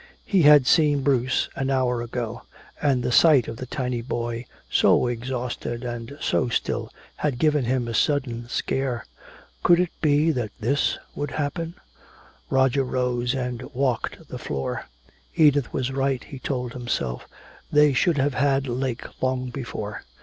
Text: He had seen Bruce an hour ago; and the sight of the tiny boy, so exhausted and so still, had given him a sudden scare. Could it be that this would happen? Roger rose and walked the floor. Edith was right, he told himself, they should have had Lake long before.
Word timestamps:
He 0.25 0.41
had 0.41 0.65
seen 0.65 1.03
Bruce 1.03 1.47
an 1.55 1.69
hour 1.69 2.01
ago; 2.01 2.41
and 2.81 3.03
the 3.03 3.11
sight 3.11 3.47
of 3.47 3.57
the 3.57 3.67
tiny 3.67 4.01
boy, 4.01 4.47
so 4.67 5.05
exhausted 5.05 5.83
and 5.83 6.17
so 6.19 6.49
still, 6.49 6.91
had 7.17 7.37
given 7.37 7.65
him 7.65 7.87
a 7.87 7.93
sudden 7.93 8.49
scare. 8.49 9.05
Could 9.61 9.79
it 9.79 9.91
be 10.01 10.31
that 10.31 10.49
this 10.59 10.97
would 11.13 11.29
happen? 11.29 11.75
Roger 12.49 12.83
rose 12.83 13.35
and 13.35 13.61
walked 13.75 14.27
the 14.27 14.39
floor. 14.39 14.85
Edith 15.35 15.71
was 15.71 15.91
right, 15.91 16.23
he 16.23 16.39
told 16.39 16.73
himself, 16.73 17.27
they 17.71 17.93
should 17.93 18.17
have 18.17 18.33
had 18.33 18.65
Lake 18.67 19.05
long 19.21 19.51
before. 19.51 20.01